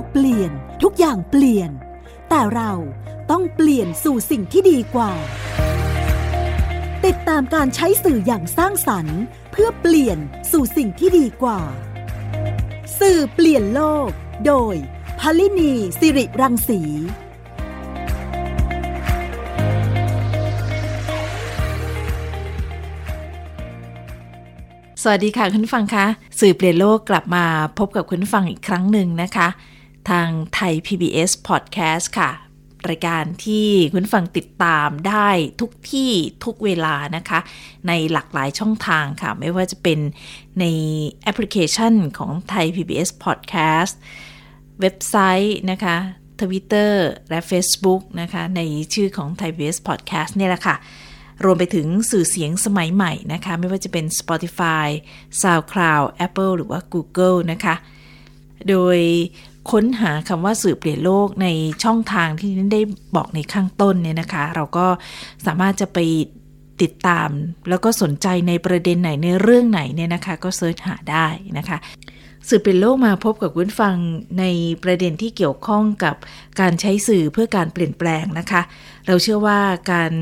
[0.00, 0.50] กเปลี่ยน
[0.82, 1.70] ทุกอย่างเปลี่ยน
[2.28, 2.72] แต่เรา
[3.30, 5.12] ต้องเปลี่ยนสู่สิ่งที่ดีกว่า
[7.04, 9.20] ติดตามการใช้สื่ออย่างสร้างสรรค์
[9.52, 10.18] เพื่อเปลี่ยน
[10.52, 11.60] สู่สิ่งที่ดีกว่า
[13.00, 14.08] สื่อเปลี่ยนโลก
[14.46, 14.74] โดย
[15.20, 16.80] พลินีสิริรังสี
[25.02, 26.06] สวัสดีค่ะคุณฟังคะ
[26.40, 27.44] สื่อเปลี่ยนโลกกลับมา
[27.78, 29.48] พบกับคุณฟังอีกครั้งหนึ่งนะคะ
[30.10, 32.30] ทางไทย PBS Podcast ค่ะ
[32.90, 35.28] รายการที่คุณฟังติดตามได้
[35.60, 36.10] ทุกที่
[36.44, 37.40] ทุกเวลานะคะ
[37.88, 39.98] ในหลากหลายช่องทางค่ะ ไม่ว่าจะเป็น
[40.60, 40.64] ใน
[41.22, 43.94] แอปพลิเคชันของไทย PBS Podcast
[44.80, 45.96] เว็บไซต์นะคะ
[46.40, 48.60] ทวิตเตอร์และ Facebook นะคะ ใน
[48.94, 50.76] ชื่อของ Thai PBS Podcast เนี่ยแหละค่ะ
[51.44, 54.86] รวมไปถึงสื่อเสียงสมัยใหม่นะคะ ไม่ว่าจะเป็น Spotify,
[55.42, 57.74] SoundCloud, Apple หรือว่า Google นะคะ
[58.68, 58.98] โดย
[59.70, 61.46] ค้นหาคำว่าสื่อเปลี่ยนโลกใน
[61.84, 62.82] ช่องทางที่นิ้นได้
[63.16, 64.86] บอกในข้างต้นเนี่ยนะคะ เราก็
[65.46, 65.98] สามารถจะไป
[66.82, 67.28] ติดตาม
[67.68, 71.26] แล้วก็สนใจในประเด็นไหนในเรื่องไหนเนี่ยนะคะ ก็เซิร์ชหาได้
[71.58, 71.78] นะคะ
[72.48, 73.96] สื่อเปลี่ยนโลกมาพบกับคุณฟัง
[74.38, 74.44] ใน
[74.82, 76.16] ประเด็นที่เกี่ยวข้องกับ
[76.60, 78.62] การใช้สื่อเพื่อการเปลี่ยนแปลงนะคะ
[79.06, 79.58] เราเชื่อว่า
[79.92, 80.12] การ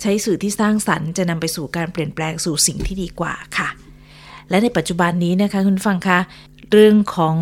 [0.00, 3.68] ใช้สื่อที่สร้างสรรค์จะนำไปสู่การเปลี่ยนแปลงสู่สิ่งที่ดีกว่าค่ะ
[4.50, 6.18] และในปัจจุบันนี้นะคะคุณฟังคะ
[6.72, 7.36] เรื่องของ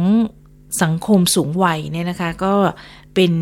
[0.82, 2.54] สังคมสูงวัยเนี่ยนะคะ ก็
[3.14, 3.32] เป็น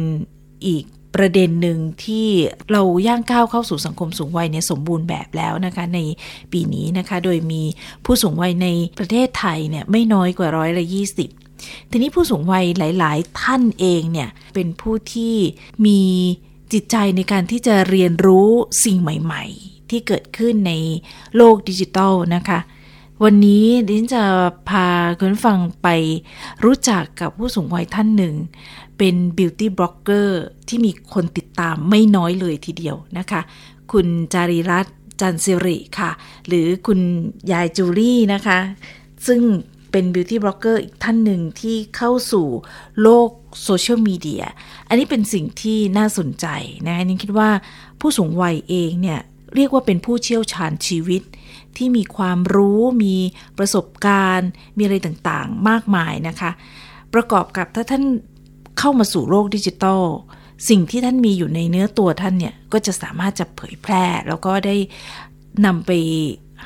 [0.66, 2.28] อีกประเด็นหนึ่งที่
[2.72, 5.98] เราย่างก้าวเข้าสู่สังคมสูงวัยเนี่ยสมบูรณ์แบบแล้วนะคะใน
[6.53, 7.62] ปีนี้นะคะ โดยมี
[8.05, 11.30] ผู้สูงวัยในประเทศไทยเนี่ยไม่น้อยกว่าร้อยละยี่สิบ
[11.91, 15.34] ทีนี้ผู้สูงวัยหลาย ๆ ท่านเองเนี่ยเป็นผู้ที่
[15.86, 16.00] มี
[16.72, 18.48] จิตใจในการที่จะเรียนรู้
[18.84, 20.72] สิ่งใหม่ ๆ ที่เกิดขึ้นใน
[21.36, 22.58] โลกดิจิทัลนะคะ
[23.27, 24.25] วันนี้ดิฉันจะ
[24.69, 25.89] พาคุณฟังไป
[26.65, 28.34] รู้จักกับผู้สูงวัยท่านหนึ่ง
[28.98, 33.41] เป็นบิวตี้บล็อกเกอร์ที่มีคนติดตามไม่น้อยเลยทีเดียวนะคะ
[33.93, 36.11] คุณจารีรัตน์จันสิริค่ะ
[36.49, 37.00] หรือคุณ
[37.53, 38.59] ยายจูลี่นะคะ
[39.27, 39.41] ซึ่ง
[39.91, 42.47] เป็น beauty blogger อีกท่านหนึ่งที่เข้าสู่
[43.03, 43.28] โลก
[43.65, 44.44] โซเชียลมีเดีย
[44.88, 46.47] อันนี้เป็นสิ่งที่น่าสนใจ
[46.87, 47.50] นะนี่คิดว่า
[48.00, 49.21] ผู้สูงวัยเองเนี่ย
[49.56, 51.22] เรียกว่าเป็นผู้เชี่ยวชาญชีวิต
[51.76, 53.16] ที่มีความรู้มี
[53.58, 56.50] ประสบการณ์ มีอะไรต่างๆ มากมายนะคะ
[57.14, 58.04] ประกอบกับถ้าท่าน
[58.78, 60.02] เข้ามาสู่โลกดิจิทัล
[60.68, 64.76] สิ่งที่ท่านมีอยู่ในเนื้อตัวท่านเนี่ย ก็จะสามารถจะเผยแพร่ แล้วก็ได้
[65.66, 65.90] นำไป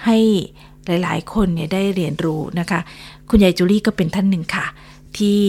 [0.05, 0.19] ให้
[0.87, 2.81] หลายๆ คนเนี่ยได้เรียนรู้นะคะ
[3.31, 4.67] คุณยายจูลี่ก็เป็นท่านหนึ่งค่ะ
[5.19, 5.41] ที่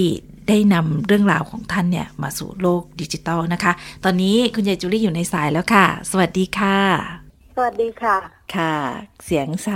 [0.48, 3.72] ได้นำเรื่องราวของท่านเนี่ย มาสู่โลกดิจิตอลนะคะ
[4.04, 7.27] ตอนนี้คุณยายจูลี่อยู่ในสายแล้วค่ะ สวัสดีค่ะ
[7.60, 8.18] สวัสดีค่ะ
[8.56, 8.76] ค่ะ
[9.26, 9.70] เสียงใส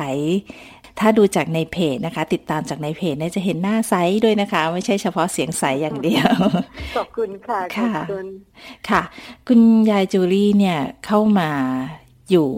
[0.99, 6.33] ถ้าดูจากในเพจนะคะ ติดตามจากในเพจเนี่ยจะเห็นหน้าไซส์ด้วยนะคะ ไม่ใช่เฉพาะเสียงใสอย่างเดียว
[6.97, 8.25] ขอบคุณค่ะ ขอบคุณ
[8.89, 9.01] ค่ะ
[9.47, 9.59] คุณ
[9.91, 11.51] ยายจูลี่เนี่ยเข้ามา
[12.31, 12.49] อยู่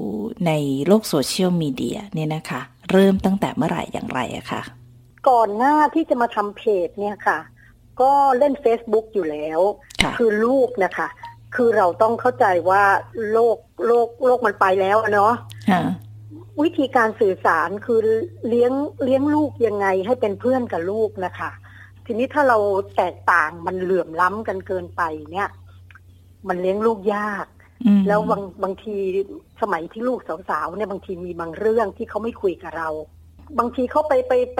[0.45, 0.51] ใน
[0.87, 4.61] โลกโซเชียลมีเดียเนี่ยนะคะ เริ่มตั้งแต่เมื่อไหร่อย่างไรอะคะ
[5.29, 7.39] ก่อนหน้าที่จะมาทำเพจเนี่ยค่ะ
[8.01, 9.59] ก็เล่น Facebook อยู่แล้ว
[10.03, 11.07] ค่ะคือลูกนะคะ
[11.55, 12.83] คือเราต้องเข้าใจว่า
[13.31, 15.33] โลกโลกโลกมันไปแล้วอะเนาะ
[15.69, 15.83] ค่ะ
[16.63, 17.99] วิธีการสื่อสารคือ
[18.47, 18.71] เลี้ยง
[19.03, 21.51] เลี้ยงลูกยังไงให้เป็นเพื่อนกับลูกนะคะ
[22.05, 22.57] ทีนี้ถ้าเรา
[22.97, 25.49] แตกต่างมันเหลื่อมล้ำกันเกินไปเนี่ย
[26.47, 27.47] มันเลี้ยงลูกยาก
[27.85, 28.95] อืมแล้วบางบางที
[29.61, 32.89] สมัยที่ลูกสาวๆเนี่ยบางทีมีบางเรื่องที่เขาไม่คุยกับเรา
[33.59, 34.59] บางทีเขาไปไปไป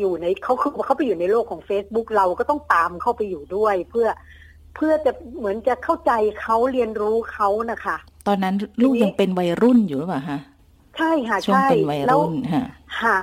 [0.00, 4.08] อยู่ในเขาคือเขาไปอยู่ในโลกของ Facebook เราก็ต้องตามเข้าไปอยู่ด้วย เพื่อ
[4.74, 7.96] เพื่อจะเหมือนจะเข้าใจเขาเรียนรู้เขานะคะ
[8.28, 10.38] ตอนนั้นลูกทีนี้ยังเป็นวัยรุ่นอยู่หรือเปล่าคะ
[10.98, 12.64] ใช่ค่ะช่วงใช่เป็นวัยแล้วรุ่นค่ะ
[13.00, 13.16] ค่ะ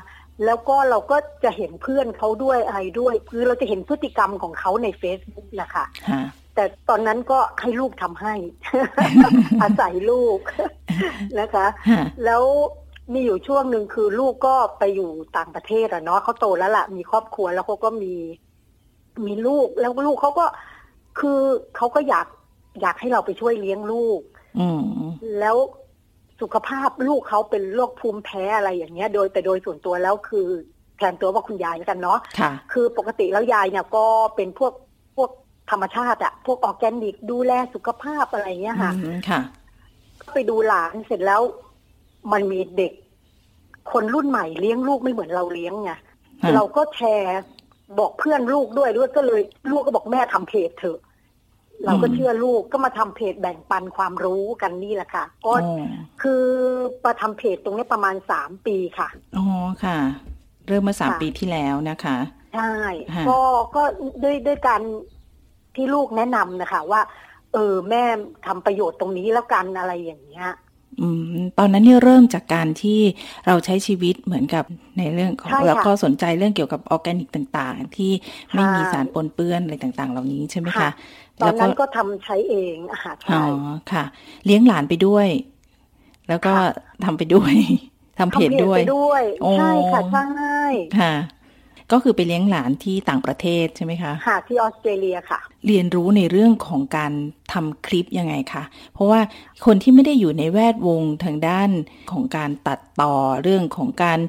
[0.46, 6.22] แล้วก็เราก็จะเห็นเพื่อนเขาด้วยอะไรด้วย คือเราจะเห็นพฤติกรรมของเขาใน Facebook นะคะค่ะ
[6.56, 8.34] แต่ตอนนั้นก็ให้ลูกทำให้
[9.62, 10.40] อาศัยลูก
[11.40, 12.44] นะคะค่ะแล้ว
[13.14, 18.14] มีอยู่ช่วงหนึ่งคือลูกก็ไปอยู่ต่างประเทศอะเนาะเขาโตแล้วล่ะ มีครอบครัวแล้วเขาก็มี
[19.26, 20.46] มีลูกแล้วลูกเขาก็
[21.20, 21.42] คือ
[21.76, 22.28] เขาก็อยาก
[22.82, 24.22] อยากให้เราไปช่วยเลี้ยงลูก
[24.60, 24.84] อืม
[25.40, 25.56] แล้ว
[26.42, 30.48] สุขภาพลูกเขาเป็นโรคภูมิแพ้อะไรอย่างเงี้ย โดยแต่โดยส่วนตัวแล้วคือ
[30.98, 34.06] แทนตัวว่าคุณยายแล้วกันเนาะค่ะคือปกติแล้วยายเนี่ยก็
[34.36, 34.74] เป็นพวก
[35.16, 35.30] พวก
[35.72, 39.40] ธรรมชาติอะพวกออร์แกนิกดูแลสุขภาพอะไรเงี้ยค่ะอืมค่ะ
[40.34, 41.42] ไปดูหลานเสร็จแล้ว
[42.32, 42.94] มันมีเด็ก
[43.92, 45.92] คนรุ่นใหม่เลี้ยงลูกไม่เหมือนเราเลี้ยงไง
[46.42, 47.40] ค่ะเราก็แชร์
[48.00, 49.42] บอกเพื่อนลูกด้วยด้วยก็เลย
[49.72, 51.00] ลูกก็บอกแม่ทำเพจเถอะ
[51.86, 55.84] เราก็เชื่อลูกก็มาทำเพจแบ่งปันความรู้กันนี่แหละค่ะก็อ๋อ
[56.22, 56.44] คือ
[57.06, 59.46] มาทำเพจตรงนี้ประมาณสามปีค่ะอ๋อ
[59.84, 59.98] ค่ะ
[60.68, 62.18] เริ่มมาสามค่ะปีที่แล้วนะคะ
[62.56, 62.74] ใช่
[63.16, 63.40] ฮะก็
[63.76, 63.84] ก็
[64.24, 64.82] ด้วยด้วยการ
[65.76, 67.02] ที่ลูกแนะนำนะคะ ว่า
[67.54, 68.04] เออแม่
[68.46, 70.50] ทำประโยชน์ตรงนี้แล้วกันอะไรอย่างเงี้ย
[71.02, 73.00] อืมตอนนั้นเนี่ยเริ่มจากการที่
[73.48, 74.66] เราใช้ชีวิตเหมือนกับ
[74.98, 78.12] ในเรื่องของใช่ค่ะแล้วก็สนใจเรื่องเกี่ยวกับออร์แกนิกต่างๆ ที่
[78.54, 80.90] ไม่มีใช่สารปนเปื้อนอะไรต่างๆ เหล่านี้ใช่ไหมคะค่ะ
[81.42, 83.52] ตอนนั้นก็ทำใช้เองอาหารอ๋ใช่อ
[83.92, 84.04] ค่ะ
[84.46, 85.28] เลี้ยงหลานไปด้วย
[86.30, 86.66] แล้วก็ค่ะ
[87.06, 87.54] ทำไปด้วย
[88.20, 90.62] ทำเพจทำด้วยไปด้วยโอ้ใช่ค่ะใช่
[91.00, 91.14] ค่ะ
[91.92, 97.12] ก็คือไปเลี้ยงหลานที่ต่างประเทศใช่ไหมคะค่ะที่ออสเตรเลียค่ะ เรียนรู้ในเรื่องของการ
[97.54, 98.64] ทำคลิปยังไงคะ
[98.94, 99.20] เพราะว่า
[99.66, 101.70] คนที่ไม่ได้อยู่ในแวดวงทางด้าน
[102.12, 103.14] ของการตัดต่อ
[103.44, 104.20] เรื่องของการ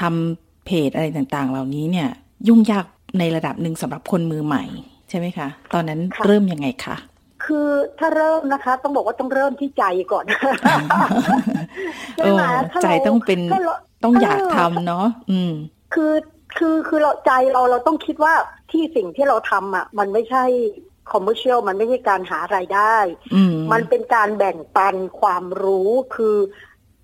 [0.00, 2.08] ทำเพจอะไรต่างๆ เหล่านี้เนี่ย
[2.48, 2.86] ยุ่งยาก
[3.18, 4.64] ในระดับหนึ่งสำหรับคนมือใหม่
[5.10, 6.96] ใช่ไหมคะ ตอนนั้นค่ะเริ่มยังไงคะ
[7.44, 7.68] คือ
[7.98, 10.24] ถ้าเริ่มนะคะ ต้องบอกว่าต้องเริ่มที่ใจก่อน
[12.18, 13.74] เอใช่ไหมอถ้าใจเราต้องเป็นถ้าเรา
[14.04, 15.52] ต้องอยากเออทำเนาะอืม
[15.94, 16.12] คือ
[16.58, 18.34] คือคือเราใจเราเราต้องคิดว่า
[18.70, 20.44] ที่สิ่งที่เราทำอะ มันไม่ใช่
[21.10, 22.96] คอมเมอร์เชียลมันไม่ใช่การหารายได้
[23.34, 26.36] อืมมันเป็นการแบ่งปันความรู้คือ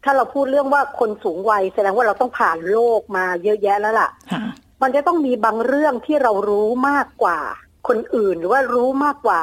[0.05, 4.43] ถ้าเราพูดเรื่องว่าคนสูงวัยแสดงว่าเราต้องผ่านโลกมาเยอะแยะแล้วล่ะค่ะ
[4.83, 7.41] มันจะต้องมีบางเรื่องที่เรารู้มากกว่า
[7.89, 9.43] คนอื่นหรือว่ารู้มากกว่า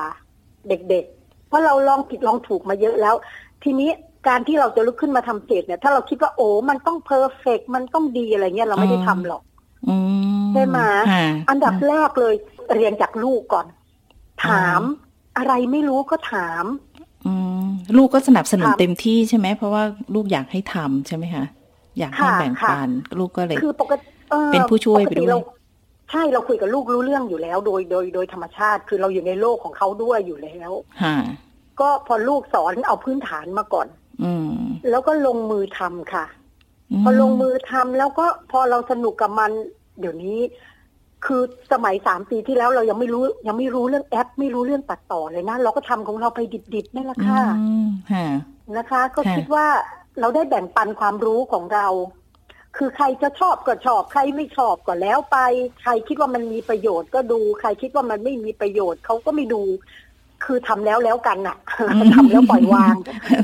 [0.69, 3.15] เด็กๆ เพราะเราลองผิดลองถูกมาเยอะแล้ว
[3.63, 3.89] ทีนี้
[4.27, 9.41] การที่เราจะลุกขึ้นมาทำเพจเนี่ย ถ้าเราคิดว่าโอ้มันต้องเพอร์เฟกมันต้องดีอะไรเงี้ยเราไม่ได้ทำหรอก
[9.89, 9.95] อื
[10.43, 10.79] มใช่ไหม
[11.11, 12.33] ค่ะอันดับแรกเลย
[12.75, 13.65] เรียนจากลูกก่อน
[14.45, 14.81] ถาม
[15.37, 16.65] อะไรไม่รู้ก็ถาม
[17.25, 17.65] อืม
[17.97, 21.45] ลูกก็สนับสนุนค่ะเต็มที่ใช่ไหมเพราะว่าลูกอยากให้ทำใช่ไหมคะ
[21.99, 22.89] อยากให้ค่ะแบ่งค่ะปัน
[23.19, 25.39] ลูกก็เลยคือปกติอ่อเป็นผู้ช่วยไปกด้ติวยเรา
[26.13, 30.71] ใช่เราคุยกับลูกรู้เรื่องอยู่แล้ว โดยโดยโดยธรรมชาติ คือเราอยู่ในโลกของเขาด้วยอยู่แล้ว
[31.01, 31.15] ค่ะ
[31.79, 33.87] ก็พอลูกสอนเอาพื้นฐานมาก่อน
[34.23, 34.55] อืม
[34.89, 36.25] แล้วก็ลงมือทำค่ะ
[37.01, 39.51] มพอลงมือทำแล้วก็พอเราสนุกกับมัน
[39.99, 40.37] เดี๋ยวนี้
[41.25, 46.39] คือสมัยสามปีที่แล้วเรายังไม่รู้ ยังไม่รู้เรื่องแอป ไม่รู้เรื่องตัดต่อเลยนะเราก็ทำของเราไป
[46.73, 48.25] ดิบๆนั่นแหละค่ะอืมค่ะ
[48.77, 49.67] นะคะ ก็ค่ะคิดว่า
[50.19, 51.87] เราได้แบ่งปันความรู้ของเรา
[52.77, 55.37] คือใครจะชอบก็ชอบใครไม่ชอบก็แล้วไป
[55.81, 59.63] ใครคิดว่ามันมีประโยชน์ก็ดู ใครคิดว่ามันไม่มีประโยชน์เขาก็ไม่ดู
[60.43, 61.57] คือทำแล้วแล้วกันน่ะ
[62.13, 62.95] ทำแล้วปล่อยวาง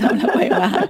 [0.03, 0.81] ทำแล้วปล่อยวาง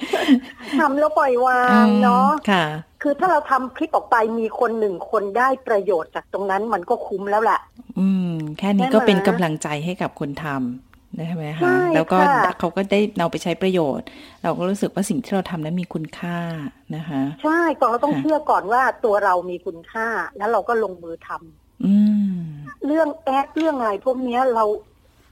[0.80, 2.65] ทำแล้วปล่อยวางเนาะค่ะ
[3.01, 7.59] คือถ้าเราทำคลิปออกไปมีคนหนึ่งคนได้ประโยชน์จากตรงนั้นมันก็คุ้มแล้วแหละ
[8.00, 10.88] อืม แค่นี้ใช่ไหมก็เป็นกำลังใจให้กับคนทำ
[11.27, 14.07] ใช่ไหมใช่คะแล้วก็ค่ะเขาก็ได้เราไปใช้ประโยชน์
[14.44, 16.38] เราก็รู้สึกว่าสิ่งที่เราทำนั้นมีคุณค่า
[16.95, 20.07] นะคะ ใช่ก่อนเราต้องค่ะเชื่อก่อนว่าตัวเรามีคุณค่า
[20.38, 21.94] แล้วเราก็ลงมือทำอื
[22.39, 22.44] ม
[22.85, 24.65] เรื่องแอปเรื่องอะไรพวกเนี้ยเรา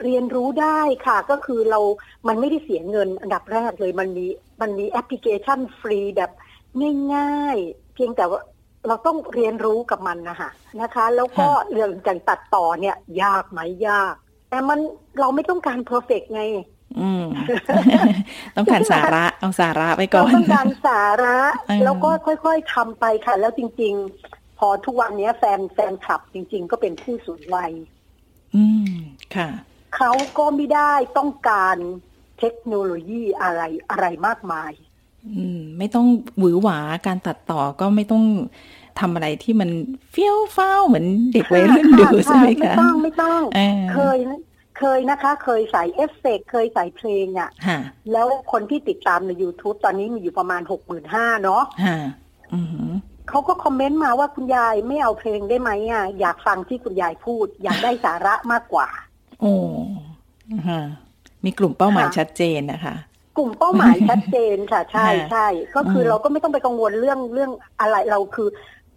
[0.03, 1.79] เรียนรู้ได้ค่ะ ก็คือเรา
[2.27, 4.25] มันไม่ได้เสียเงินอันดับแรกเลย มันมี
[4.61, 6.31] มันมีแอปพลิเคชันฟรีแบบ
[7.15, 8.41] ง่ายๆ เพียงแต่ว่า
[8.87, 10.49] เราต้องเรียนรู้กับมันนะคะ
[10.81, 14.15] นะคะ แล้วก็เรื่องการตัดต่อเนี่ย ยากไหมยาก
[14.49, 14.79] แต่มัน
[15.19, 16.43] เราไม่ต้องการเพอร์เฟกไง
[16.99, 17.23] อืม
[18.55, 23.93] ต้องการสาระเอาสาระไปก่เราอนต้องการสาระเออแล้วก็ค่อยๆทำไปค่ะ แล้วจริง
[24.27, 27.71] ๆ พอทุกวันเนี้ยแฟนแฟนคลับจริง ๆ ก็เป็นผู้สูงวัย
[28.55, 28.91] อืม
[29.35, 29.49] ค่ะ
[29.95, 31.77] เขาก็ไม่ได้ต้องการ
[32.39, 34.71] เทคโนโลยีอะไรอะไรมากมาย
[35.37, 36.07] อืม ไม่ต้อง
[36.37, 38.23] หวือหวาการตัดต่อก็ไม่ต้อง
[38.99, 39.69] ทำอะไรที่มัน
[40.11, 44.17] เฟี้ยวฟ้าวเหมือนเด็กวัยรุ่นดูค่ะใช่ไหมไม่คะต้องไม่ต้องเออเคย
[44.79, 47.79] เคยนะคะ เคยใส่เอฟเฟกต์เคยใส่เพลงอะ่ะค่ะ
[48.11, 51.97] แล้วคนที่ติดตามใน YouTube ตอนนี้มีอยู่ประมาณหกหมื่นห้าเนาะค่ะ
[52.53, 52.91] อือหือ
[53.29, 58.87] เขาก็ comment มาว่าคุณยายไม่เอาเพลงได้ไหมอะอยากฟังที่คุณยายพูด อยากได้สาระมากกว่า
[59.41, 59.55] โอ้
[60.69, 60.81] ฮะ
[61.45, 62.95] มีกลุ่มเป้าหมายค่ะชัดเจนนะคะ
[63.37, 68.49] กลุ่มเป้าหมายชัดเจนค่ะ ใช่ค่ะใช่ก็คืออมเราก็ไม่ต้องไปกังวลเรื่องเรื่องอะไรเราคือ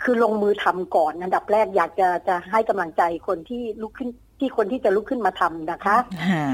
[0.03, 4.09] คือลงมือทำก่อนอันดับแรกอยากจะจะให้กำลังใจคนที่ลุกขึ้น
[4.41, 5.97] ที่คนที่จะลุกขึ้นมาทำนะคะ
[6.31, 6.47] ฮะ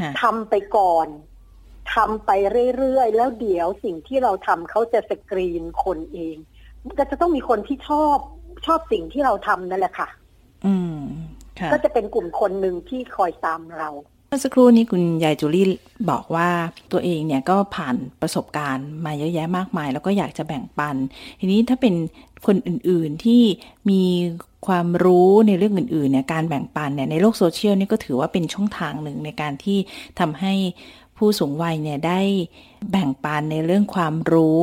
[0.00, 1.08] ฮะทำไปก่อน
[1.94, 2.30] ทำไป
[2.76, 6.36] เรื่อยๆ แล้วเดี๋ยวสิ่งที่เราทำเขาจะสกรีนคนเอง
[6.98, 8.18] ก็จะต้องมีคนที่ชอบ
[8.66, 10.08] ชอบสิ่งที่เราทำนั่นแหละค่ะ
[10.66, 11.00] อืม
[11.58, 13.88] ค่ะก็จะเป็นกลุ่มคนหนึ่งที่คอยตามเรา
[14.28, 15.66] เมื่อสักครู่นี้คุณยายจูลี่
[16.10, 16.48] บอกว่า
[16.92, 20.96] ตัวเองเนี่ยก็ผ่านประสบการณ์มาเยอะแยะมากมาย แล้วก็อยากจะแบ่งปัน
[21.40, 21.94] ทีนี้ถ้าเป็น
[22.46, 23.42] คนอื่นๆที่
[23.90, 24.02] มี
[24.66, 29.78] ความรู้ในเรื่องอื่นๆเนี่ยการแบ่งปันเนี่ยในโลกโซเชียลนี่ก็ถือว่าเป็นช่องทางหนึ่งในการที่
[30.18, 30.54] ทำให้
[31.16, 32.20] ผู้สูงวัยเนี่ยได้
[32.90, 34.62] แบ่งปันในเรื่องความรู้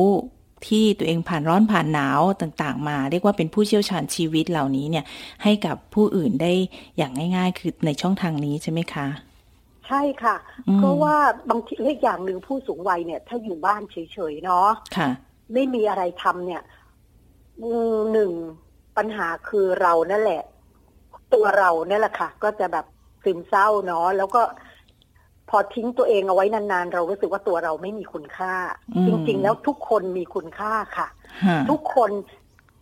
[0.66, 5.04] ที่ตัวเองผ่านร้อนผ่านหนาวต่างๆ มา เรียกว่าเป็นผู้เชี่ยวชาญชีวิตเหล่านี้เนี่ย
[5.42, 6.52] ให้กับผู้อื่นได้
[6.96, 9.25] อย่างง่าย ๆ คือในช่องทางนี้ใช่ไหมคะ
[9.86, 10.36] ใช่ค่ะ
[10.68, 11.16] อืมเพราะว่า
[11.50, 15.08] บางทีเรื่องอย่างหนึ่งผู้สูงวัยเนี่ย ถ้าอยู่บ้านเฉยๆเนาะค่ะ
[15.52, 16.62] ไม่มีอะไรทำเนี่ย
[17.62, 18.32] อืมหนึ่ง
[18.96, 20.42] ปัญหาคือเรานั่นแหละ
[21.34, 22.86] ตัวเราเนี่ยแหละค่ะ ก็จะแบบ
[23.24, 24.42] ซึมเศร้าเนาะแล้วก็
[25.50, 28.54] พอทิ้งตัวเองเอาไว้นานๆ เรารู้สึกว่าตัวเราไม่มีคุณค่า
[28.96, 31.08] อืมจริงๆ แล้วทุกคนมีคุณค่าค่ะ
[31.46, 32.10] ฮะทุกคน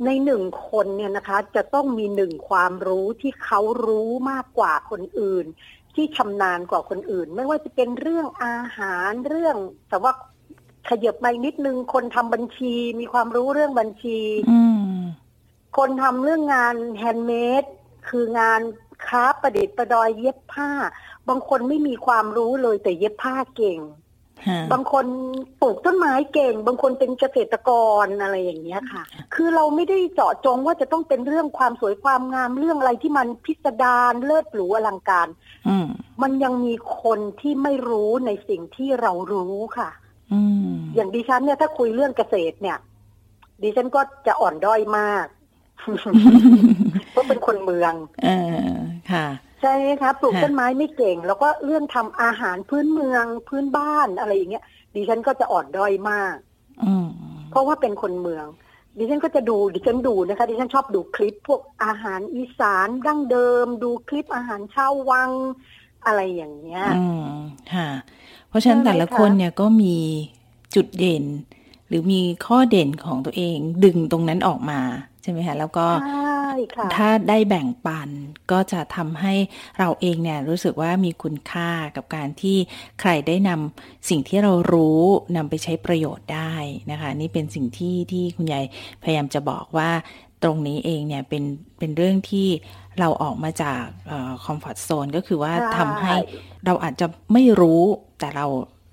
[0.04, 5.46] ในหนึ่งคนเนี่ยนะคะ จะต้องมีหนึ่งความรู้ที่เขารู้มากกว่าคนอื่น
[5.94, 9.56] ที่ชำนาญกว่าคนอื่น ไม่ว่าจะเป็นเรื่องอาหารเรื่อง
[9.90, 10.12] แต่ว่า
[10.88, 14.18] ขยับไปนิดนึงคนทำบัญชีมีความรู้เรื่องบัญชี
[14.50, 14.60] อื
[14.96, 14.98] ม
[15.76, 17.64] คนทำเรื่องงาน handmade
[18.08, 18.60] คืองาน
[19.06, 20.70] ค้าประดิษฐ์ประดอยเย็บผ้า
[21.28, 24.02] บางคนไม่มีความรู้เลยแต่เย็บผ้าเก่งฮะ
[24.72, 25.06] บางคน
[25.60, 27.70] ปลูกต้นไม้เก่ง บางคนเป็นเกษตรก
[28.04, 29.02] รอะไรอย่างเงี้ยค่ะ
[29.34, 35.28] คือเราไม่ได้เจาะจงว่าจะต้องเป็นเรื่องความสวยความงามเรื่องอะไรที่มันพิสดารเลิศหรูอลังการ
[35.68, 35.86] อืม
[36.22, 39.90] มันยังมีคนที่ไม่รู้ในสิ่งที่เรารู้ค่ะ
[40.32, 40.40] อื
[40.72, 42.78] มอย่างดิฉันเนี่ยถ้าคุยเรื่องเกษตรเนี่ย
[43.62, 45.26] ดิฉันก็จะอ่อนด้อยมาก
[47.10, 47.92] เพราะเป็นคนเมือง
[48.24, 48.28] เอ
[48.66, 48.74] อ
[49.12, 49.26] ค่ะ
[49.64, 56.36] ใช่ไหมคะปลูกค่ะต้นไม้ไม่เก่ง แล้วก็เรื่องทำอาหารพื้นเมืองพื้นบ้านอะไรอย่างเงี้ยดิฉันก็จะอ่อนด้อยมาก
[56.84, 57.08] อืม
[57.50, 58.46] เพราะว่าเป็นคนเมือง
[58.98, 65.30] ดิฉันก็จะดูดิฉันดูนะคะ ดิฉันชอบดูคลิปพวกอาหารอีสานดั้งเดิม ดูคลิปอาหารชาววัง
[66.06, 67.28] อะไรอย่างเงี้ยอืม
[67.74, 67.88] ค่ะ
[68.48, 69.96] เพราะฉะนั้นใช่ไหมแต่ละคนเนี่ยก็มี
[70.74, 71.24] จุดเด่น
[71.88, 74.80] หรือมีข้อเด่นของตัวเองดึงตรงนั้นออกมา
[75.22, 78.08] ใช่ไหมคะแล้วก็ใช่ค่ะถ้าได้แบ่งปัน
[78.52, 79.34] ก็จะทำให้
[79.78, 82.56] เราเองเนี่ยรู้สึกว่ามีคุณค่ากับการที่
[83.00, 85.00] ใครได้นำสิ่งที่เรารู้
[85.36, 86.54] นำไปใช้ประโยชน์ได้
[86.90, 88.64] นะคะ นี่เป็นสิ่งที่ที่คุณยาย
[89.02, 89.90] พยายามจะบอกว่า
[90.42, 91.44] ตรงนี้เองเนี่ยเป็น
[91.78, 92.48] เป็นเรื่องที่
[92.98, 93.82] เราออกมาจาก
[94.44, 96.14] คอมฟอร์ทโซนก็คือว่าใช่ทำให้
[96.66, 97.82] เราอาจจะไม่รู้
[98.18, 98.46] แต่เรา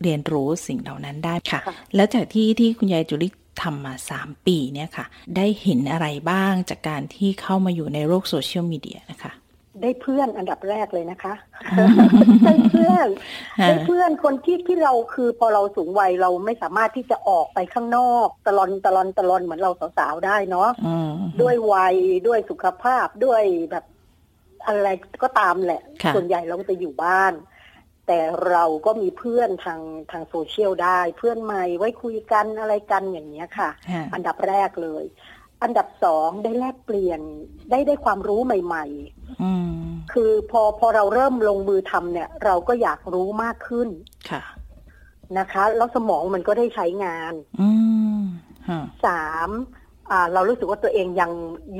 [0.03, 3.27] เรียนรู้สิ่งเหล่านั้นได้ค่ะค่ะ แล้วจากที่ที่คุณยายจุลิ
[3.62, 5.05] ทำมาสามปีเนี่ยค่ะ
[5.38, 9.34] ได้เห็นอะไรบ้างจากการที่เข้ามาอยู่ในโลกโซเชียลมีเดียนะคะ
[9.81, 11.34] ได้เพื่อนอันดับแรกเลยนะคะ
[12.46, 13.08] ได้เพื่อน
[13.60, 21.96] ฮะได้เพื่อนคนที่ที่เราคือพอเราสูงวัยเราไม่สามารถที่จะออกไปข้างนอกตะลอนตะลอนตะลอนเหมือนเราสาวๆได้เนาะอืมด้วยวัย
[22.27, 23.86] ด้วยสุขภาพด้วยแบบ
[24.67, 24.89] อะไร
[25.24, 27.34] ก็ตามแหละค่ะส่วนใหญ่เราก็จะอยู่บ้าน
[28.08, 29.81] แต่เราก็มีเพื่อนทาง
[30.12, 35.03] ทางโซเชียลได้ เพื่อนใหม่ไว้คุยกันอะไรกันอย่างเนี้ยค่ะฮะอันดับแรกเลย
[35.63, 37.22] อันดับสองได้แลกเปลี่ยน
[37.72, 38.86] ได้ได้ความรู้ใหม่
[39.43, 43.89] อืมๆคือพอพอเราเริ่มลงมือทำเนี่ย เราก็อยากรู้มากขึ้น
[44.29, 44.41] ค่ะ
[45.38, 47.70] นะคะ แล้วสมองมันก็ได้ใช้งานอื
[48.20, 48.22] ม
[48.70, 49.50] ฮะสาม
[50.12, 51.31] อ่าเรารู้สึกว่าตัวเองยัง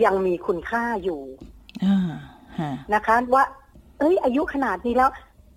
[0.06, 1.22] ยังมีคุณค่าอยู่
[1.86, 1.98] อ่า
[2.60, 3.44] ฮะนะคะ ว่า
[4.00, 5.10] เอ้ย อายุขนาดนี้แล้ว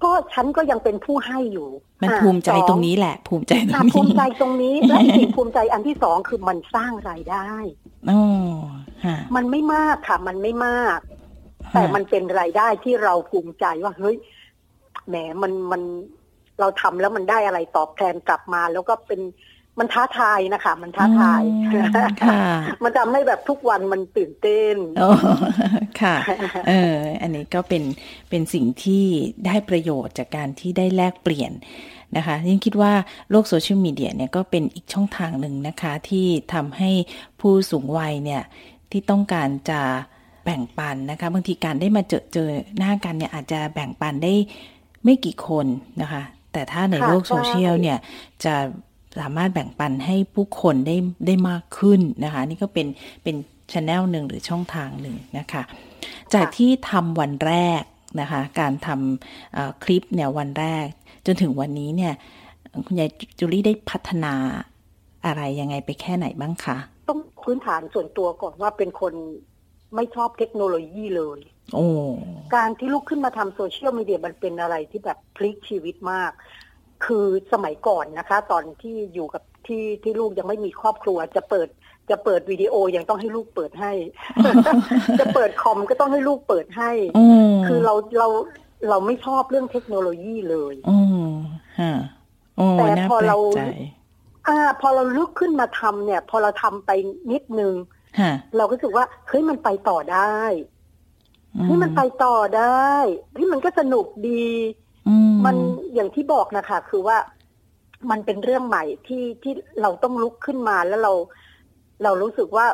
[0.04, 1.68] ก็ฉันก็ยังเป็นผู้ให้อยู่
[2.02, 7.50] มันอ่าภูมิใจสอตรงนี้แหละ ภูมิใจตรงอ่านี้ภูมิใจตรงนี้และสิ่งภูมิใจอันที่สองคือมันสร้างรายได้
[8.06, 8.20] โอ้
[9.06, 10.98] ฮะมันไม่มากค่ะ มันไม่มาก
[11.72, 14.16] แต่มันเป็นรายได้ที่เราภูมิใจว่าเฮ้ย
[15.08, 15.82] แหมมันมัน
[16.60, 19.20] เราทำแล้วมันได้อะไรตอบแทนกลับมา แล้วก็เป็น
[19.78, 21.86] มันท้าทายนะคะ มันท้าทายอืม
[22.24, 22.42] ค่ะ
[22.84, 25.08] มันทำให้แบบทุกวันมันตื่นเต้นโอ้
[26.00, 26.16] ค่ะ
[26.68, 27.82] เอออันนี้ก็เป็น
[28.30, 29.04] เป็นสิ่งที่
[29.46, 31.52] ได้ประโยชน์จากการที่ได้แลกเปลี่ยน
[32.16, 32.92] นะคะยิ่งคิดว่า
[33.30, 36.90] โลกโซเชียลมีเดียเนี่ยก็เป็นอีกช่องทางหนึ่งนะคะ ที่ทำให้
[37.40, 38.42] ผู้สูงวัยเนี่ย
[38.90, 39.80] ที่ต้องการจะ
[40.44, 44.34] แบ่งปันนะคะ บางทีการได้มาเจอเจอหน้ากันเนี่ยอาจจะแบ่งปันได้
[45.04, 45.66] ไม่กี่คน
[46.02, 47.98] นะคะ แต่ถ้าในค่ะโลกโซเชียลใช่เนี่ย
[48.44, 48.54] จะ
[49.20, 52.86] สามารถแบ่งปันให้ผู้คนได้ได้มากขึ้นนะคะ นี่ก็เป็น
[53.22, 53.36] เป็น
[53.72, 55.62] ช anel หนึ่งหรือช่องทางหนึ่งนะคะ
[56.34, 57.82] จากที่ทำวันแรก
[58.20, 60.86] นะคะ การทำเอ่อคลิปเนี่ยวันแรก
[61.26, 62.12] จนถึงวันนี้เนี่ย
[62.86, 64.34] คุณยายจูลี่ได้พัฒนา
[65.26, 66.76] อะไรยังไงไปแค่ไหนบ้างคะ
[67.08, 69.12] ต้องพื้นฐานส่วนตัวก่อนว่าเป็นคน
[69.94, 71.40] ไม่ชอบเทคโนโลยีเลย
[71.74, 71.86] โอ้
[72.54, 76.32] การที่ลุกขึ้นมาทำโซเชียลมีเดียมันเป็นอะไรที่แบบพลิกชีวิตมาก
[77.06, 81.68] คือสมัยก่อนนะคะ ตอนที่อยู่กับที่ที่ลูกยังไม่มีครอบครัว จะเปิด
[82.10, 83.92] จะเปิดวิดีโอยังต้องให้ลูกเปิดให้
[85.20, 88.28] จะเปิดคอมก็ต้องให้ลูกเปิดให้อืมคือเราเรา
[88.88, 91.32] เราไม่ชอบเรื่องเทคโนโลยีเลยอืม
[91.80, 91.92] ฮะ
[92.56, 93.62] โอ้แต่น่าพอแปลเรากใจ
[94.48, 96.90] อ่า พอเราลุกขึ้นมาทำเนี่ย พอเราทำไป
[97.32, 97.74] นิดนึง
[98.20, 100.40] ฮะเราก็รู้สึกว่าเฮ้ยมันไปต่อได้
[101.56, 102.88] อืเฮ้ยมันไปต่อได้
[103.32, 104.46] เฮ้ยมันก็สนุกดี
[104.83, 104.83] อื
[105.44, 105.56] มัน
[105.94, 107.16] อย่างที่บอกนะคะ คือว่า
[108.10, 111.12] มันเป็นเรื่องใหม่ที่ที่เราต้องลุกขึ้นมาแล้วเรา
[112.02, 112.66] เรารู้สึกว่า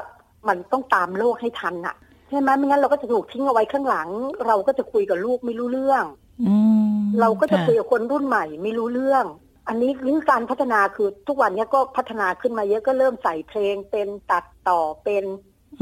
[0.49, 1.95] มันต้องตามโลกให้ทันอะ
[2.29, 4.09] ใช่ไหมไม่งั้นเราก็จะถูกทิ้งเอาไว้ข้างหลัง
[4.47, 6.05] เราก็จะคุยกับลูกไม่รู้เรื่อง
[6.49, 6.57] อื
[6.97, 9.25] มเราก็จะค่คุยกับคนรุ่นใหม่ไม่รู้เรื่อง
[9.69, 15.25] อันนี้เรื่องการพัฒนาคือทุกวันนี้ก็พัฒนาขึ้นมาเยอะก็เริ่มใส่เพลงเป็นตัดต่อเป็น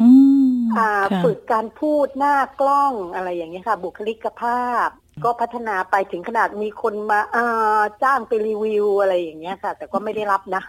[0.00, 0.08] อื
[0.50, 4.88] มอ่าค่ะฝึกการพูดหน้ากล้องอะไรอย่างเงี้ยค่ะ บุคลิกภาพ
[5.24, 10.62] ก็พัฒนาไปถึงขนาดมีคนมาอ่าจ้างไปรีวิวอะไรอย่างเงี้ยค่ะ แต่ก็ไม่ได้รับนะ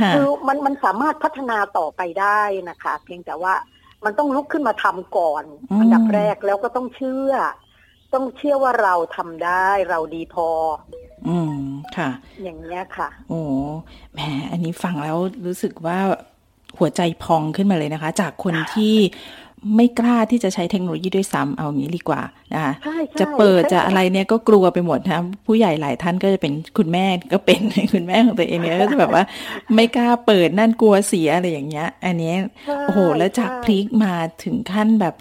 [0.00, 3.54] ค่ะคือมันมันสามารถพัฒนาต่อไปได้นะคะ เพียงแต่ว่า
[4.04, 7.32] มันต้องลุกขึ้นมาทำก่อนอืมอันดับแรกแล้วก็ต้องเชื่อ
[8.14, 10.48] ต้องเชื่อว่าเราทำได้เราดีพอ
[11.28, 11.62] อืม
[11.96, 12.10] ค่ะ
[12.42, 13.42] อย่างเงี้ยค่ะ โอ้
[14.12, 14.20] แหม
[14.50, 15.98] อันนี้ฟังแล้วรู้สึกว่า
[16.78, 18.94] หัวใจพองขึ้นมาเลยนะคะ จากคนที่
[19.76, 27.60] ไม่กล้าที่จะใช้เทคโนโลยีด้วยซ้ำเอางี้ดีกว่านะคะใช่ใช่จะเปิดใช่จะอะไรเนี่ยก็กลัวไปหมดนะผู้ใหญ่หลายท่านก็จะเป็นคุณแม่ก็เป็น
[27.94, 29.24] คุณแม่ของตัวเองเนี่ยก็จะแบบว่า
[29.74, 34.14] ไม่กล้าเปิดนั่นกลัวเสียอะไรอย่างเงี้ย อันเนี้ยใช่โอ้โหแล้วจากใช่พลิกมา
[34.44, 35.14] ถึงขั้นแบบ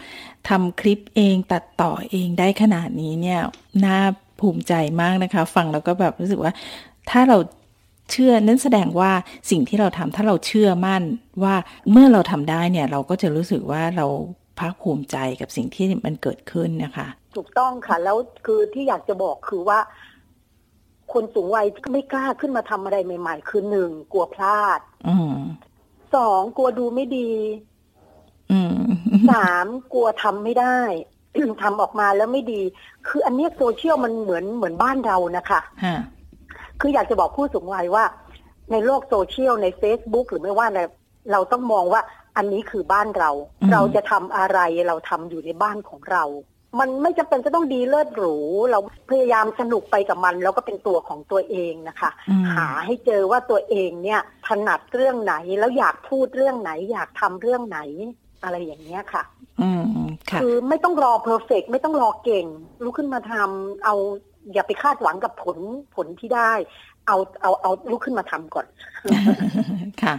[0.50, 3.39] ทำคลิปเองตัดต่อเองได้ขนาดนี้เนี่ย
[3.86, 3.98] น่า
[4.39, 6.51] ภูมิใจมากนะคะ ฟังแล้วก็แบบรู้สึกว่า
[7.10, 7.38] ถ้าเรา
[8.12, 9.12] เชื่อนั่นแสดงว่า
[9.50, 11.03] สิ่งที่เราทำถ้าเราเชื่อมั่น
[11.43, 11.55] ว่า
[11.91, 14.05] เมื่อเราทำได้เนี่ยเราก็จะรู้สึกว่าเรา
[14.60, 19.79] ภาคภูมิใจกับสิ่งที่มันเกิดขึ้นนะคะ ถูกต้องค่ะ แล้วคือที่อยากจะบอกคือว่า
[21.13, 25.38] คนสูงวัยที่ไม่กล้าขึ้นมาทำอะไรใหม่ ๆ คือหนึ่งกลัวพลาดอืม
[26.15, 27.31] สองกลัวดูไม่ดี
[28.51, 28.81] อืม
[29.31, 30.79] สามกลัวทำไม่ได้
[31.63, 32.62] ทำออกมาแล้วไม่ดี
[33.08, 35.98] คืออันเนี้ยโซเชียลมันเหมือนเหมือนบ้านเรานะคะฮะ
[36.81, 38.03] คืออยากจะบอกผู้สูงวัยว่า
[38.71, 40.81] ในโลกโซเชียลใน Facebook หรือไม่ว่าอะไร
[41.31, 42.01] เราต้องมองว่า
[42.38, 46.25] อันนี้คือบ้านเราอืมเราจะทำอะไรเราทำอยู่ในบ้านของเรา
[46.79, 48.35] มันไม่จำเป็นจะต้องดีเลิศหรู
[48.71, 57.79] เราพยายามสนุกไปกับมัน แล้วก็เป็นตัวของตัวเองนะคะอืมหาให้เจอว่าตัวเองเนี่ยถนัดเรื่องไหนแล้วอยากพูดเรื่องไหน อยากทำเรื่องไหน
[58.43, 59.23] อะไรอย่างเงี้ยค่ะ
[59.61, 59.85] อืม
[60.29, 62.45] ค่ะ คือไม่ต้องรอเพอร์เฟกไม่ต้องรอเก่ง
[62.83, 63.95] ลุกขึ้นมาทำเอา
[64.53, 65.57] อย่าไปคาดหวังกับผล
[65.95, 66.53] ผลที่ได้
[67.07, 68.65] เอาเอาเอาลุกขึ้นมาทำก่อน
[70.01, 70.15] ค่ะ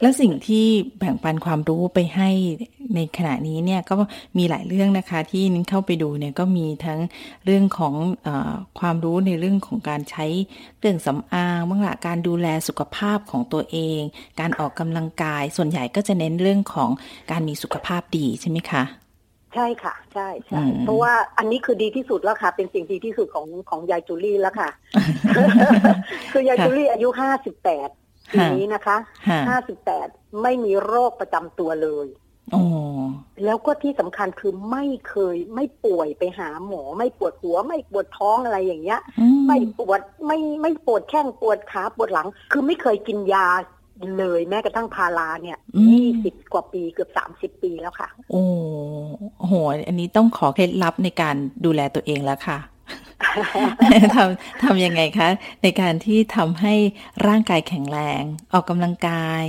[0.00, 0.66] แล้วสิ่งที่
[0.98, 2.28] แบ่งปันความรู้ไปให้
[2.94, 3.94] ในขณะนี้เนี่ยก็
[4.38, 7.00] มีหลายเรื่องนะคะ ที่นิ้นเข้าไปดูเนี่ยก็มีทั้ง
[7.44, 7.94] เรื่องของ
[8.26, 8.28] อ
[8.80, 10.26] ความรู้ในเรื่องของการใช้
[10.78, 14.00] เครื่องสำอางบ้างละการดูแลสุขภาพของตัวเอง
[14.40, 16.90] การออกกำลังกายส่วนใหญ่ก็จะเน้นเรื่องของ
[17.30, 18.82] การมีสุขภาพดีใช่ไหมคะ
[19.54, 24.70] ใช่ค่ะ ใช่ใช่อืมเพราะว่าอันนี้คือดีที่สุดแล้วค่ะ เป็นสิ่งดีที่สุดของของยายจูลี่แล้วค่ะ
[26.32, 27.88] คือยายจูลี่อายุห้าสิบแปด
[28.32, 28.96] ปีนี้นะคะ
[29.28, 30.08] ฮะห้าสิบแปด
[30.42, 32.06] ไม่มีโรคประจำตัวเลย
[32.52, 32.62] โอ้
[33.44, 43.48] แล้วก็ที่สำคัญคือไม่เคยไม่ป่วยไปหาหมอ ไม่ปวดหัว ไม่ปวดท้องอะไรอย่างเงี้ยอืไม่ปวดไม่ไม่ปวดแข้งปวดขาปวดหลัง คือไม่เคยกินยา
[44.18, 45.58] เลยแม้กระทั่งพาราเนี่ย
[45.90, 48.44] ยี่สิบกว่าปีเกือบสามสิบปีแล้วค่ะ โอ้
[49.46, 49.54] โห
[49.88, 52.58] อันนี้ต้องขอเคล็ดลับในการดูแลตัวเองแล้วค่ะ
[54.14, 55.28] ทำทำยังไงคะ
[55.62, 56.74] ในการที่ทำให้
[57.26, 59.42] ร่างกายแข็งแรง ออกกำลังกาย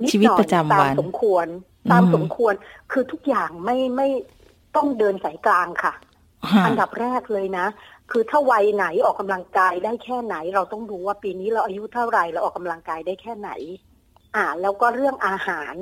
[0.00, 1.46] นิดชีวิตหน่อยประจำวันตามสมควร
[1.92, 2.54] ตามอืมสมควร
[2.92, 4.08] คือทุกอย่างไม่ไม่
[4.76, 5.92] ต้องเดินสายกลางค่ะ
[6.52, 7.66] ฮะอันดับแรกเลยนะ
[8.10, 13.50] คือถ้าวัยไหนออกกำลังกายได้แค่ไหน เราต้องดูว่าปีนี้เราอายุเท่าไหร่เราออกกำลังกายได้แค่ไหน
[14.36, 15.74] อ่า แล้วก็เรื่องอาหาร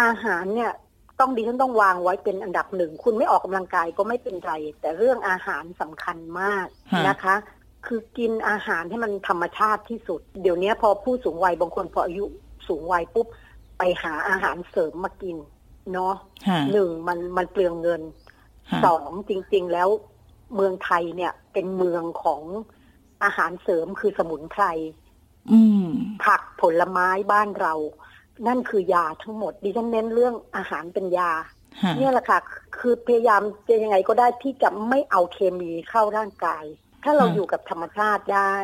[0.00, 0.72] อาหารเนี่ย
[1.20, 7.34] ต้องดิฉันต้องวางไว้เป็นอันดับหนึ่ง คุณไม่ออกกำลังกายก็ไม่เป็นไร แต่เรื่องอาหารสำคัญมากฮะนะคะ
[7.86, 12.24] คือกินอาหารให้มันธรรมชาติที่สุด เดี๋ยวนี้พอผู้สูงวัยบางคนพออายุ
[12.68, 13.26] สูงวัยปุ๊บ
[13.78, 15.36] ไปหาอาหารเสริมมากิน
[15.92, 16.14] เนาะ
[16.48, 18.02] ฮะหนึ่งมันมันเปลืองเงิน
[18.70, 19.88] ฮะสองจริง ๆ แล้ว
[20.54, 22.42] เมืองไทยเนี่ยเป็นเมืองของ
[23.24, 25.07] อาหารเสริมคือสมุนไพรอืม
[26.24, 27.74] ผักผลไม้บ้านเรา
[28.46, 31.32] นั่นคือยาทั้งหมด ดิฉันเน้นเรื่องอาหารเป็นยา
[31.82, 32.38] ฮะเนี่ยแหละค่ะ
[32.78, 36.64] คือพยายามจะยังไงก็ได้ที่จะไม่เอาเคมีเข้าร่างกาย
[37.04, 38.54] ถ้าเราอยู่กับธรรมชาติได้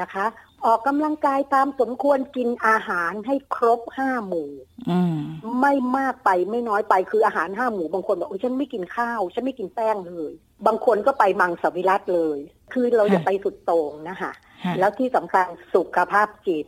[0.00, 0.26] นะคะ
[0.64, 4.50] ออกกำลังกายตามสมควรกินอาหารให้ครบห้าหมู่
[4.90, 5.18] อืม
[5.60, 10.32] ไม่มากไปไม่น้อยไปคืออาหารห้าหมู่บางคนบอกโอ้ยฉันไม่กินข้าว ฉันไม่กินแป้งเลย
[10.66, 12.38] บางคนก็ไปมังสวิรัตเลย
[12.72, 14.32] คือเราอย่าค่ะไปสุดโต่งนะคะฮะ
[14.78, 16.66] แล้วที่สำคัญสุขภาพจิต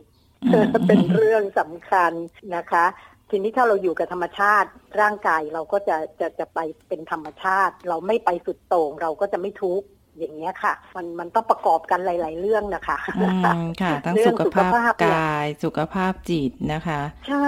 [0.53, 2.11] อืมเป็นเรื่องสำคัญ
[2.55, 2.85] นะคะ
[3.29, 4.69] ทีนี้ถ้าเราอยู่กับธรรมชาติ
[5.01, 17.47] ร่างกายเราก็จะจะจะไปเป็นธรรมชาติ เราไม่ไปสุดโต่งเราก็จะไม่ทุกข์อย่างเงี้ยค่ะ มันมันต้องประกอบกันหลาย ๆ เรื่องนะคะอืมค่ะทั้งเรื่สุองขสุขภาพภาพเนี่ยกายสุขภาพจิตนะคะใช่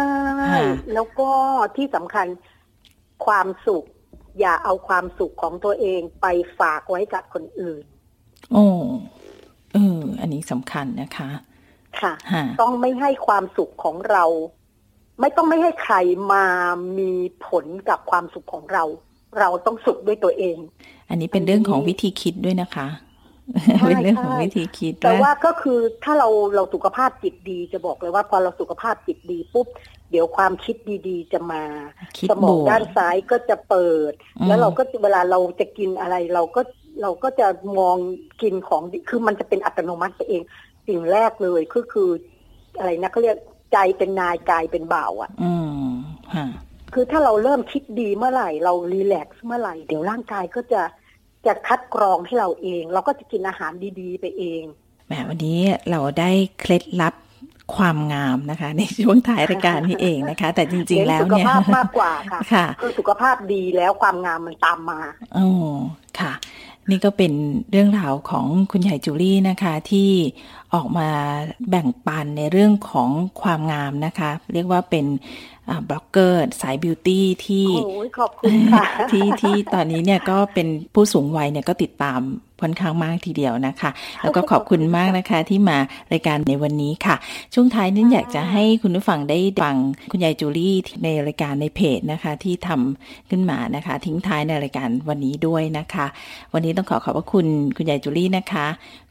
[0.52, 0.62] ค่ะ
[0.94, 1.32] แล้วก็
[1.78, 2.28] ที่สำคัญ
[3.26, 3.86] ความสุข
[4.40, 6.28] อย่าเอาความสุขของตัวเองไป
[6.60, 7.84] ฝากไว้กับคนอื่น
[8.54, 11.30] โอ้เอออันนี้สำคัญนะคะ
[12.02, 14.26] ค่ะฮะต้องไม่ให้ความสุขของเรา
[15.20, 15.96] ไม่ต้องไม่ให้ใคร
[16.34, 16.46] มา
[17.00, 17.12] มี
[17.48, 18.84] ผลกับความสุขของเรา
[19.40, 20.58] เราต้องสุขด้วยตัวเอง
[21.10, 22.88] อันนี้เป็นเรื่องของวิธีคิดด้วยนะคะ
[23.88, 29.68] เป็นเรื่องของวิธีคิดแต่ว่าก็คือถ้าเราเราสุขภาพจิตดีจะบอกเลยว่าพอเราสุขภาพจิตดีปุ๊บ
[30.12, 30.76] เดี๋ยวความคิด
[31.08, 31.64] ดีๆ จะมา
[32.30, 34.14] สมองด้านซ้ายก็จะเปิด
[34.48, 36.62] แล้วเราก็เวลาเราจะกินอะไร เราก็
[37.02, 37.48] เราก็จะ
[37.80, 37.98] มอง
[38.42, 40.42] กินของคือมันจะเป็นอัตโนมัติไปเอง
[40.88, 42.10] สิ่งแรกเลยก็คือ
[42.78, 43.38] อะไรนะเขาเรียก
[43.74, 45.90] ใจเป็นนายกายเป็นบ่าวอะ อืม
[46.36, 46.48] ฮะ
[46.94, 50.82] คือถ้าเราเริ่มคิดดีเมื่อไหร่ เรารีแลกซ์เมื่อไหร่ เดี๋ยวร่างกายก็จะ
[51.46, 54.64] จะคัดกรองให้เราเอง เราก็จะกินอาหารดีๆ ไปเอง
[55.08, 55.60] แหมวันนี้
[55.92, 57.14] เราได้เคล็ดลับ
[57.76, 65.00] ความงามนะคะ ในช่วงท้ายรายการนี้เองนะคะ แต่จริง ๆ แล้วเนี่ยสุขภาพมากกว่าค่ะ คือสุขภาพดีแล้วความงามมันตามมา
[65.38, 65.50] อ๋อ
[66.20, 66.34] ค่ะ
[66.92, 67.34] นี่ก็เป็น
[67.72, 70.10] เรื่องราวของคุณใหญ่จูลี่นะคะที่
[70.74, 71.10] ออกมา
[71.70, 73.10] แบ่งปันในเรื่องของ
[73.42, 75.06] ความงามนะคะ เรียกว่าเป็น
[75.90, 77.66] บล็อกเกอร์สายบิวตี้ที่
[78.20, 82.20] ขอบคุณค่ะที่ที่ตอนนี้เนี่ยก็เป็นผู้สูงวัยเนี่ยก็ติดตาม
[82.62, 83.90] ค่อนข้างมากทีเดียวนะคะ
[84.22, 85.78] แล้วก็ขอบคุณมากนะคะที่มา
[86.12, 87.16] รายการในวันนี้ค่ะ
[87.54, 89.76] ช่วงท้ายนี้อยากจะให้คุณผู้ฟังได้ฟัง
[90.12, 96.06] คุณยายจูลี่ในรายการในเพจนะคะ ที่ทำขึ้นมานะคะ ทิ้งท้ายในรายการวันนี้ด้วยนะคะ
[96.54, 97.46] วันนี้ต้องขอขอบพระคุณ
[97.78, 98.68] คุณยายจูลี่นะคะ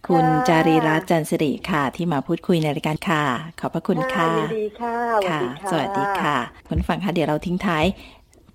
[0.08, 3.22] คุณจารีรัตน์จันสิริค่ะ ที่มาพูดคุยในรายการค่ะ
[3.61, 6.37] ขอบพระคุณค่ะดีค่ะ สวัสดีค่ะ
[6.68, 7.84] คุณฟังคะเดี๋ยวเราทิ้งท้าย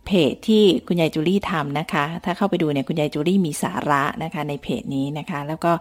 [0.06, 5.72] เพจที่คุณยายจูลี่ทำนะคะ ถ้าเข้าไปดูเนี่ยคุณยายจูลี่มีสาระนะคะในเพจนี้นะคะ แล้วก็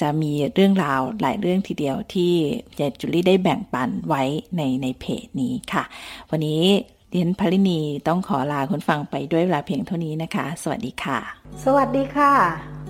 [0.00, 2.32] จะมีเรื่องราวหลายเรื่องทีเดียวที่
[2.80, 4.22] ยายจูลี่ได้แบ่งปันไว้
[4.56, 5.84] ในในเพจนี้ค่ะ
[6.30, 6.62] วันนี้
[7.10, 11.18] เดียนพลินีต้องขอลาคุณฟังไปด้วยเวลาเพียงเท่านี้นะคะ สวัสดีค่ะ
[11.64, 12.32] สวัสดีค่ะ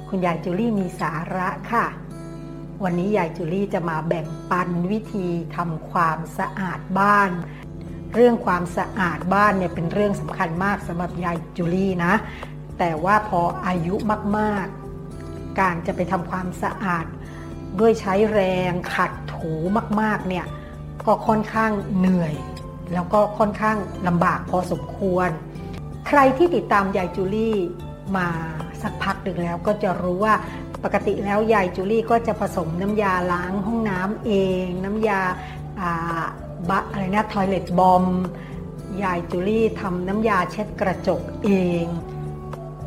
[0.08, 1.86] คุณยายจูลี่มีสาระค่ะ
[2.84, 7.30] วันนี้ยายจูลี่จะมาแบ่งปันวิธีทำความสะอาดบ้าน
[8.14, 12.12] เรื่องความสะอาดบ้านเนี่ยเป็นเรื่องสำคัญมากสำหรับยายจูลี่นะ
[12.78, 13.94] แต่ว่าพออายุ
[14.38, 17.06] มากๆ การจะไปทำความสะอาด
[17.80, 19.52] ด้วยใช้แรงขัดถู
[20.00, 20.46] มากๆเนี่ย
[21.06, 22.34] ก็ค่อนข้างเหนื่อย
[22.94, 23.76] แล้วก็ค่อนข้าง
[24.08, 25.28] ลำบากพอสมควร
[26.06, 27.56] ใครที่ติดตามยายจูลี่
[28.16, 28.28] มา
[28.82, 30.34] สักพักหนึ่งแล้วก็จะรู้ว่า
[30.84, 34.32] ปกติแล้วยายจูลี่ก็จะผสมน้ำยาล้างห้องน้ำเอ
[34.64, 35.20] ง น้ำยา
[36.70, 38.04] บะอะไรนะทอยเลตบอม
[39.02, 41.50] ยายจูลี่ทำน้ำยาเช็ดกระจกเอ
[41.84, 41.86] ง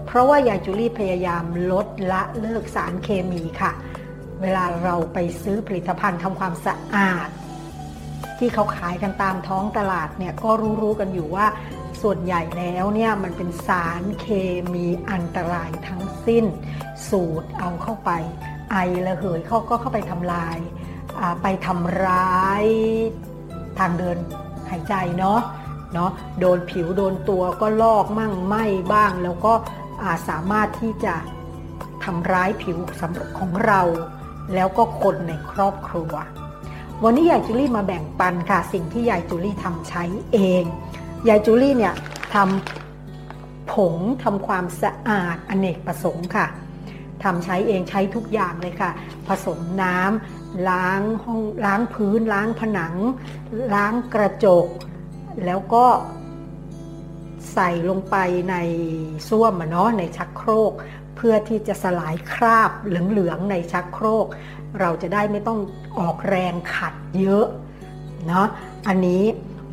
[0.05, 3.71] เพราะว่ายายจูลี่พยายามลดละเลิกสารเคมีค่ะ
[4.41, 7.29] เวลาเราไปซื้อผลิตภัณฑ์ทำความสะอาด
[8.37, 10.49] ที่เขาขายกันตามท้องตลาดเนี่ยก็
[10.81, 11.47] รู้ๆกันอยู่ว่า
[12.01, 14.27] ส่วนใหญ่แล้วเนี่ยมันเป็นสารเค
[14.73, 16.45] มีอันตรายทั้งสิ้น
[17.09, 18.11] สูดเอาเข้าไป
[18.71, 20.57] ไอระเหยเขาก็เข้าไปทำลาย
[21.43, 22.65] ไปทำร้าย
[23.79, 24.17] ทางเดิน
[24.69, 25.39] หายใจเนาะ
[25.93, 26.09] เนาะ
[26.39, 28.55] โดนผิวโดนตัวก็ลอกมั่งไหม
[28.93, 29.53] บ้าง แล้วก็
[30.03, 31.15] อาจสามารถที่จะ
[32.03, 32.77] ทำร้ายผิว
[33.37, 33.81] ของเรา
[34.53, 36.13] แล้วก็คนในครอบครัว
[37.03, 40.63] วันนี้ยายจูลี่มาแบ่งปันค่ะ สิ่งที่ยายจูลี่ทำใช้เอง
[41.27, 41.93] ยายจูลี่เนี่ย
[42.33, 46.47] ทำผงทำความสะอาดอเนกประสงค์ค่ะ
[47.23, 48.91] ทำใช้เองใช้ทุกอย่างเลยค่ะ
[49.27, 50.36] ผสมน้ำ
[50.69, 52.95] ล้างห้องล้างพื้น ล้างผนัง
[53.73, 54.67] ล้างกระจก
[55.45, 55.85] แล้วก็
[57.53, 58.15] ใส่ลงไป
[58.49, 58.55] ใน
[59.29, 60.73] ส้วมเนาะในชักโครก
[61.15, 64.25] เพื่อที่จะสลายคราบเหลืองๆในชักโครก
[64.79, 65.59] เราจะได้ไม่ต้อง
[65.99, 67.45] ออกแรงขัดเยอะ
[68.27, 68.47] เนาะ
[68.87, 69.23] อันนี้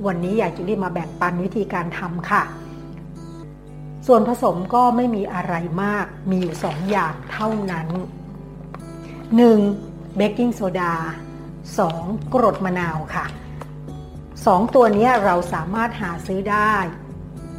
[0.07, 2.43] วันนี้อยากจะรีบมาแบ่งปันวิธีการทำค่ะ
[4.07, 7.89] ส่วนผสมก็ไม่มีอะไรมากมีอยู่สองอย่างเท่านั้น
[9.53, 9.94] 1.
[10.17, 10.95] เบกกิ้งโซดา
[11.65, 12.35] 2.
[12.35, 13.27] กรดมะนาวค่ะ
[14.47, 16.75] สองตัวนี้เราสามารถหาซื้อได้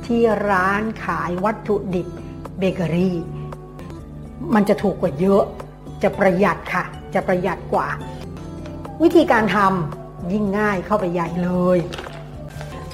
[0.05, 2.07] ที่ร้านขายวัตถุดิบ
[2.59, 3.17] เบเกอรี่
[4.53, 5.43] มันจะถูกกว่าเยอะ
[6.03, 7.87] จะประหยัดค่ะ จะประหยัดกว่า
[9.03, 11.77] วิธีการทำยิ่งง่ายเข้าไปใหญ่เลย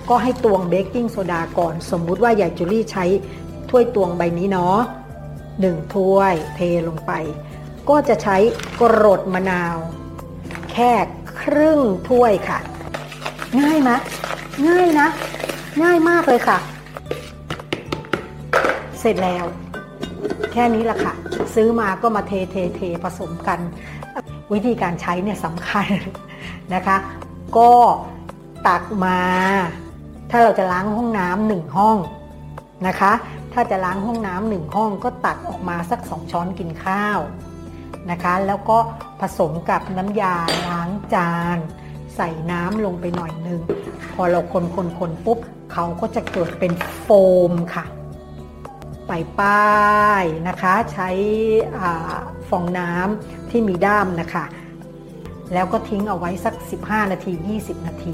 [0.10, 3.06] ก็ให้ตวงเบกกิ้งโซดาก่อน สมมุติว่าใหญ่จูลี่ใช้
[3.70, 4.80] ถ้วยตวงใบนี้เนาะ
[5.60, 7.12] หนึ่งถ้วยเทลงไป
[7.92, 8.38] ก็จะใช้
[8.82, 9.78] กรดมะนาว
[10.72, 10.92] แค่
[11.42, 12.60] ครึ่งถ้วยค่ะ
[13.62, 13.92] ง่ายไหม
[14.68, 15.08] ง่ายนะ
[15.84, 16.60] ง่ายมากเลยค่ะ
[19.00, 19.46] เสร็จแล้ว
[20.52, 21.14] แค่นี้แหละค่ะ
[21.56, 23.60] ซื้อมาก็มาเทเทเทผสมกัน
[24.54, 25.88] วิธีการใช้เนี่ยสำคัญ
[26.74, 26.98] นะคะ
[27.58, 27.72] ก็
[28.68, 29.20] ตักมา
[30.30, 31.98] ถ้าเราจะล้างห้องน้ำหนึ่งห้อง
[32.88, 33.12] นะคะ
[33.54, 37.20] ถ้าจะล้างห้องน้ำหนึ่งห้องก็ตักออกมาสักสองช้อนกินข้าว
[38.10, 38.78] นะคะ แล้วก็
[39.22, 40.36] ผสมกับน้ำยา
[40.68, 41.58] ล้างจาน
[42.16, 43.62] ใส่น้ำลงไปหน่อยนึง
[44.14, 45.40] พอเราคนคนคนปุ๊บ
[45.72, 47.08] เขาก็จะเกิดเป็นโฟ
[47.52, 47.86] มค่ะ
[49.08, 49.72] ไปป้า
[50.22, 51.10] ยนะคะ ใช้
[52.50, 54.46] ฟองน้ำที่มีด้ามนะคะ
[55.54, 58.14] แล้วก็ทิ้งเอาไว้สัก 15 นาที 20 นาที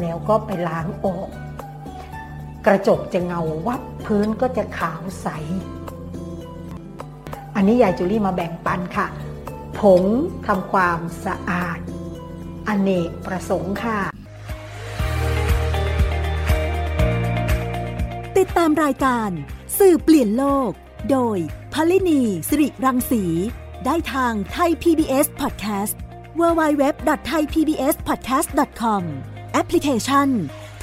[0.00, 1.28] แล้วก็ไปล้างออก
[2.66, 5.28] กระจกจะเงาวับพื้นก็จะขาวใส
[7.62, 9.06] นนี้ยายจูลี่มาแบ่งปันค่ะ
[9.78, 10.04] ผง
[10.46, 11.78] ทำความสะอาด
[12.68, 13.98] อเนกประสงค์ค่ะ
[18.38, 19.30] ติดตามรายการ
[19.78, 20.70] สื่อเปลี่ยนโลก
[21.10, 21.38] โดย
[21.72, 23.24] พลินีสิริรังสี
[23.84, 25.94] ได้ทางไทย PBS Podcast
[26.38, 29.02] www.thaipbspodcast.com
[29.52, 30.28] แอปพลิเคชัน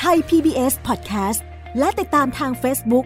[0.03, 1.41] Thai PBS Podcast
[1.79, 3.05] และติดตามทาง Facebook